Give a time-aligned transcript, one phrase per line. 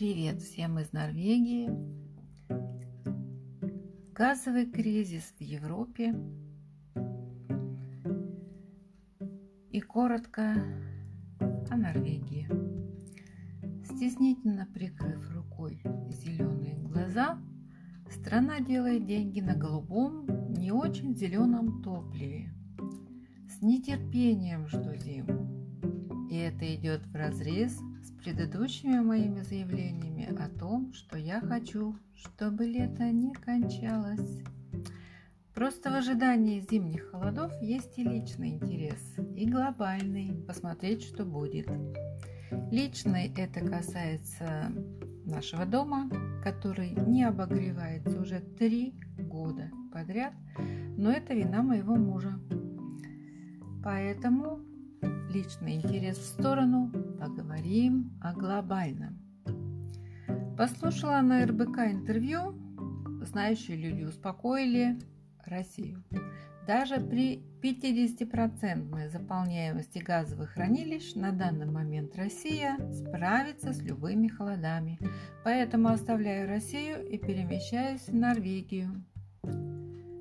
[0.00, 1.68] Привет всем из Норвегии.
[4.14, 6.14] Газовый кризис в Европе.
[9.70, 10.54] И коротко
[11.38, 12.48] о Норвегии.
[13.84, 17.38] Стеснительно прикрыв рукой зеленые глаза,
[18.10, 22.50] страна делает деньги на голубом, не очень зеленом топливе.
[23.50, 26.26] С нетерпением жду зиму.
[26.30, 27.78] И это идет в разрез
[28.22, 34.42] предыдущими моими заявлениями о том, что я хочу, чтобы лето не кончалось.
[35.54, 41.68] Просто в ожидании зимних холодов есть и личный интерес, и глобальный, посмотреть, что будет.
[42.70, 44.72] Личный это касается
[45.24, 46.10] нашего дома,
[46.42, 50.34] который не обогревается уже три года подряд,
[50.96, 52.38] но это вина моего мужа.
[53.82, 54.60] Поэтому
[55.30, 59.18] личный интерес в сторону, поговорим о глобальном.
[60.58, 62.54] Послушала на РБК интервью,
[63.22, 64.98] знающие люди успокоили
[65.44, 66.02] Россию.
[66.66, 74.98] Даже при 50% заполняемости газовых хранилищ на данный момент Россия справится с любыми холодами.
[75.44, 79.04] Поэтому оставляю Россию и перемещаюсь в Норвегию.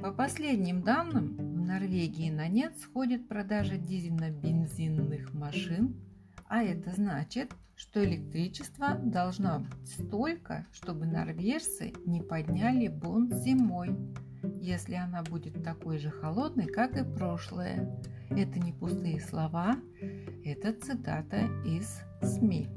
[0.00, 5.94] По последним данным, Норвегии на нет сходит продажа дизельно-бензинных машин,
[6.48, 13.96] а это значит, что электричество должно быть столько, чтобы норвежцы не подняли бунт зимой,
[14.60, 18.02] если она будет такой же холодной, как и прошлое.
[18.30, 19.76] Это не пустые слова,
[20.44, 22.68] это цитата из СМИ.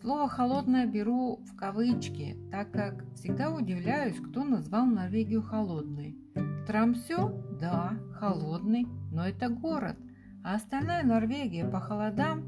[0.00, 6.18] Слово «холодное» беру в кавычки, так как всегда удивляюсь, кто назвал Норвегию холодной.
[6.66, 7.47] Трамсё?
[7.60, 9.96] Да, холодный, но это город.
[10.44, 12.44] А остальная Норвегия по холодам,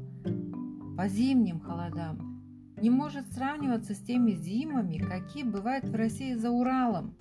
[0.97, 2.41] по зимним холодам,
[2.81, 7.15] не может сравниваться с теми зимами, какие бывают в России за Уралом.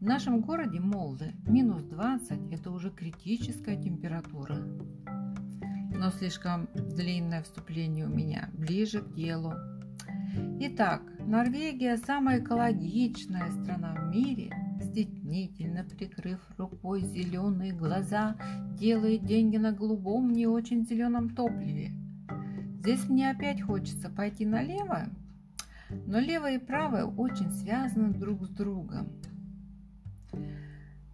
[0.00, 4.58] В нашем городе Молде минус 20– это уже критическая температура
[5.96, 9.54] но слишком длинное вступление у меня, ближе к делу.
[10.60, 14.52] Итак, Норвегия– самая экологичная страна в мире,
[14.94, 18.36] стеснительно прикрыв рукой зеленые глаза,
[18.78, 21.90] делает деньги на голубом, не очень зеленом топливе.
[22.78, 25.08] Здесь мне опять хочется пойти налево,
[26.06, 29.08] но левое и правое очень связаны друг с другом.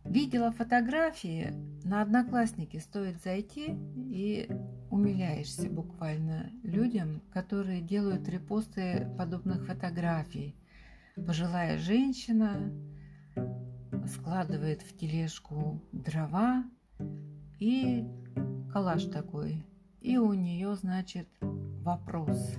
[0.05, 1.55] Видела фотографии,
[1.85, 4.51] на Одноклассники стоит зайти и
[4.91, 10.55] умиляешься буквально людям, которые делают репосты подобных фотографий.
[11.15, 12.73] Пожилая женщина
[14.11, 16.65] складывает в тележку дрова
[17.59, 18.05] и
[18.73, 19.65] калаш такой.
[20.01, 22.57] И у нее, значит, вопрос.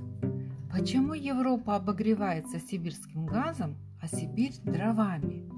[0.71, 5.49] Почему Европа обогревается сибирским газом, а Сибирь дровами?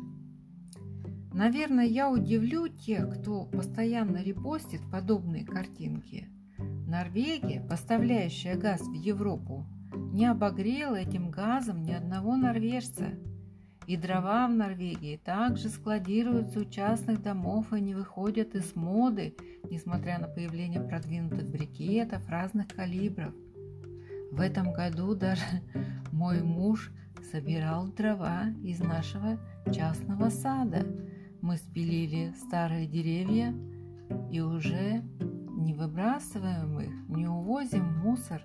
[1.33, 6.29] Наверное, я удивлю тех, кто постоянно репостит подобные картинки.
[6.87, 9.65] Норвегия, поставляющая газ в Европу,
[9.95, 13.11] не обогрела этим газом ни одного норвежца.
[13.87, 19.35] И дрова в Норвегии также складируются у частных домов и не выходят из моды,
[19.69, 23.33] несмотря на появление продвинутых брикетов разных калибров.
[24.31, 25.43] В этом году даже
[26.11, 26.91] мой муж
[27.31, 29.37] собирал дрова из нашего
[29.71, 30.85] частного сада–
[31.43, 33.53] мы спилили старые деревья
[34.31, 35.03] и уже
[35.57, 38.41] не выбрасываем их, не увозим мусор,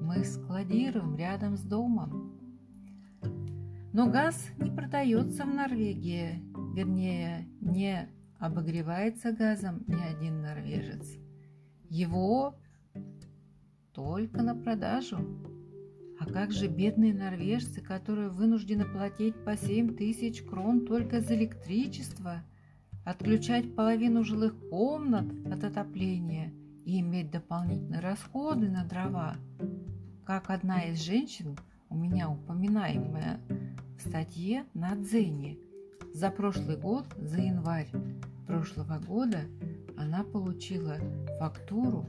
[0.00, 2.39] мы складируем рядом с домом.
[3.92, 6.42] Но газ не продается в Норвегии,
[6.74, 8.08] вернее, не
[8.38, 11.18] обогревается газом ни один норвежец.
[11.88, 12.54] Его
[13.92, 15.18] только на продажу.
[16.20, 22.44] А как же бедные норвежцы, которые вынуждены платить по 7 тысяч крон только за электричество,
[23.04, 26.52] отключать половину жилых комнат от отопления
[26.84, 29.36] и иметь дополнительные расходы на дрова?
[30.24, 31.56] Как одна из женщин,
[31.88, 33.40] у меня упоминаемая
[34.00, 35.58] в статье на Дзене,
[36.14, 37.90] за прошлый год, за январь
[38.46, 39.40] прошлого года
[39.96, 40.98] она получила
[41.38, 42.06] фактуру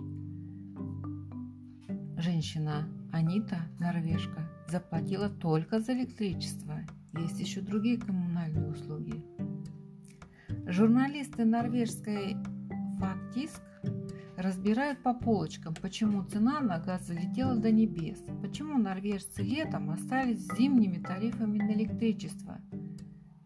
[2.27, 6.81] Женщина Анита, норвежка, заплатила только за электричество.
[7.17, 9.25] Есть еще другие коммунальные услуги.
[10.67, 12.37] Журналисты норвежской
[12.99, 13.63] Фактиск
[14.37, 20.59] разбирают по полочкам, почему цена на газ залетела до небес, почему норвежцы летом остались с
[20.59, 22.61] зимними тарифами на электричество.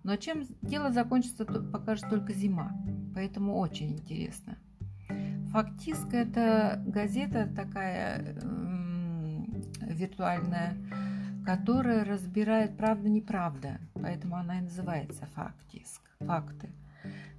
[0.05, 2.73] Но чем дело закончится, покажет только зима,
[3.15, 4.57] поэтому очень интересно.
[5.51, 8.41] Фактически это газета такая
[9.93, 10.77] виртуальная,
[11.45, 16.71] которая разбирает правда-неправда, поэтому она и называется фактиск, факты.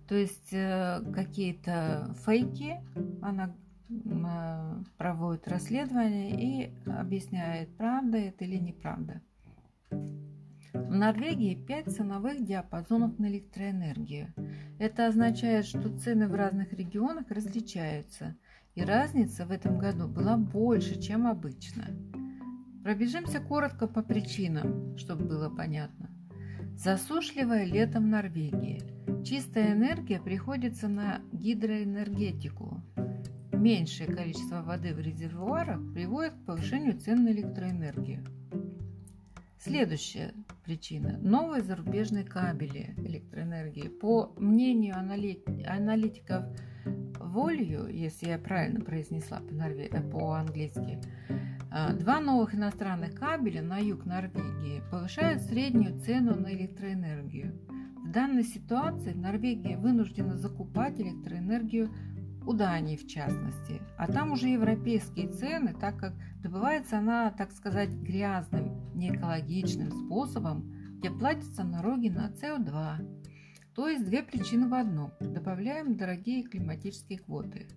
[0.08, 2.82] То есть э, какие-то фейки,
[3.22, 3.56] она
[3.90, 9.22] э, проводит расследование и объясняет, правда это или неправда.
[10.74, 14.34] В Норвегии 5 ценовых диапазонов на электроэнергию.
[14.80, 18.36] Это означает, что цены в разных регионах различаются,
[18.76, 21.88] и разница в этом году была больше, чем обычно.
[22.84, 26.10] Пробежимся коротко по причинам, чтобы было понятно.
[26.76, 28.82] Засушливое лето в Норвегии.
[29.24, 32.82] Чистая энергия приходится на гидроэнергетику.
[33.54, 38.26] Меньшее количество воды в резервуарах приводит к повышению цен на электроэнергию.
[39.60, 40.34] Следующая
[40.66, 43.90] причина– новые зарубежные кабели электроэнергии.
[43.90, 46.46] По мнению аналитиков
[47.32, 49.42] Волью, если я правильно произнесла
[50.12, 51.00] по-английски,
[51.72, 57.58] а, два новых иностранных кабеля на юг Норвегии повышают среднюю цену на электроэнергию.
[58.04, 61.90] В данной ситуации Норвегия вынуждена закупать электроэнергию
[62.46, 66.14] у Дании в частности, а там уже европейские цены, так как
[66.44, 73.31] добывается она, так сказать, грязным, неэкологичным способом, где платятся налоги на СО2.
[73.82, 75.12] То есть две причины в одном.
[75.20, 77.68] Добавляем дорогие климатические квоты.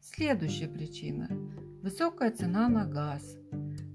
[0.00, 1.28] Следующая причина–
[1.84, 3.38] высокая цена на газ.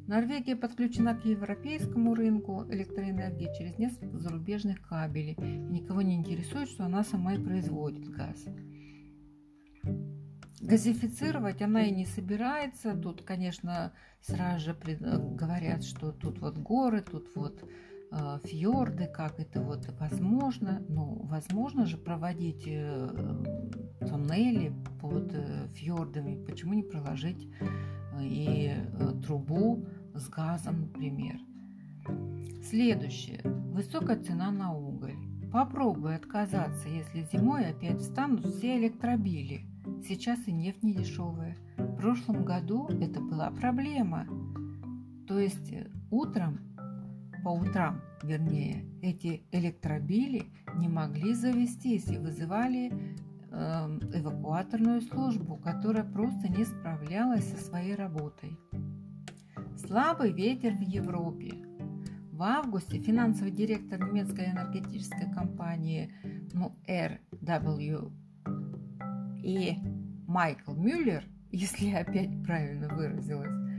[0.08, 5.34] Норвегия подключена к европейскому рынку электроэнергии через несколько зарубежных кабелей.
[5.34, 8.46] И никого не интересует, что она сама и производит газ.
[10.62, 12.96] Газифицировать она и не собирается.
[12.96, 17.70] Тут, конечно, сразу же говорят, что тут вот горы, тут вот
[18.44, 20.82] фьорды, как это вот возможно.
[20.90, 23.44] Ну, возможно же проводить э,
[24.02, 26.44] туннели под э, фьордами.
[26.46, 27.48] Почему не проложить
[28.20, 28.74] и
[29.24, 31.40] трубу с газом, например?
[32.64, 33.42] Следующее.
[33.44, 35.16] Высокая цена на уголь.
[35.52, 39.66] Попробуй отказаться, если зимой опять встанут все электробили.
[40.08, 41.58] Сейчас и нефть не дешевая.
[41.78, 44.28] В прошлом году это была проблема.
[45.28, 45.74] То есть
[46.10, 46.60] утром
[47.44, 50.44] по утрам, вернее, эти электробили
[50.76, 52.92] не могли завестись и вызывали
[53.52, 58.58] э, эвакуаторную службу, которая просто не справлялась со своей работой.
[59.78, 61.54] Слабый ветер в Европе.
[62.32, 66.12] В августе финансовый директор немецкой энергетической компании
[66.54, 68.12] ну, RWE
[70.28, 73.71] Майкл Мюллер, если я опять правильно выразилась,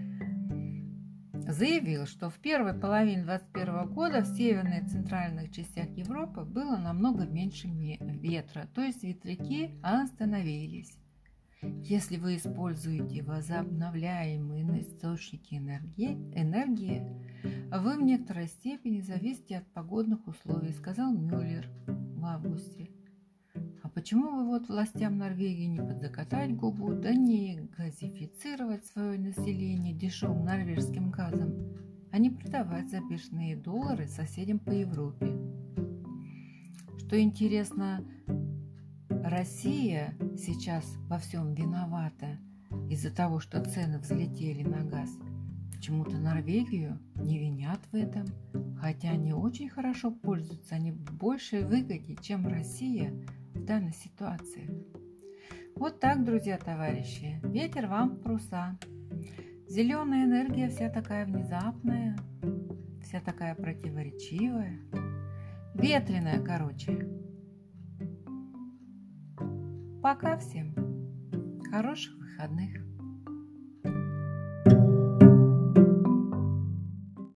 [1.49, 7.25] заявил, что в первой половине 2021 года в северной и центральных частях Европы было намного
[7.25, 10.97] меньше ветра, то есть ветряки остановились.
[11.63, 17.07] Если вы используете возобновляемые источники энергии, энергии,
[17.71, 22.91] вы в некоторой степени зависите от погодных условий, сказал Мюллер в августе.
[23.95, 31.11] Почему вы вот властям Норвегии не подзакатать губу, да не газифицировать свое население дешевым норвежским
[31.11, 31.77] газом,
[32.11, 33.03] а не продавать за
[33.63, 35.37] доллары соседям по Европе?
[36.97, 38.03] Что интересно,
[39.11, 42.39] Россия сейчас во всем виновата
[42.89, 45.11] из-за того, что цены взлетели на газ.
[45.77, 48.25] Почему-то Норвегию не винят в этом,
[48.81, 53.13] хотя они очень хорошо пользуются, они в большей выгоде, чем Россия–
[53.63, 54.69] в данной ситуации.
[55.77, 58.77] Вот так, друзья, товарищи, ветер вам пруса.
[59.69, 62.19] Зеленая энергия вся такая внезапная,
[63.03, 64.81] вся такая противоречивая,
[65.75, 67.09] ветреная, короче.
[70.03, 70.75] Пока всем.
[71.71, 72.82] Хороших выходных.